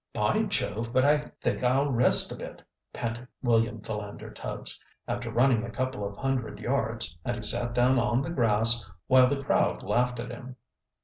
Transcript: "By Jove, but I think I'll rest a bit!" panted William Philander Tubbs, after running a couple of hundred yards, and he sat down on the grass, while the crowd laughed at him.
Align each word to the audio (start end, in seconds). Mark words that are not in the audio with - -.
"By 0.13 0.41
Jove, 0.45 0.91
but 0.91 1.05
I 1.05 1.19
think 1.41 1.63
I'll 1.63 1.91
rest 1.91 2.31
a 2.31 2.35
bit!" 2.35 2.63
panted 2.91 3.27
William 3.43 3.79
Philander 3.79 4.31
Tubbs, 4.31 4.79
after 5.07 5.29
running 5.29 5.63
a 5.63 5.69
couple 5.69 6.03
of 6.03 6.17
hundred 6.17 6.57
yards, 6.59 7.15
and 7.23 7.35
he 7.37 7.43
sat 7.43 7.75
down 7.75 7.99
on 7.99 8.23
the 8.23 8.33
grass, 8.33 8.89
while 9.05 9.27
the 9.27 9.43
crowd 9.43 9.83
laughed 9.83 10.19
at 10.19 10.31
him. 10.31 10.55